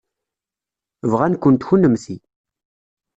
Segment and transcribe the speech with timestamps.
[1.11, 2.17] Bɣan-kent kennemti.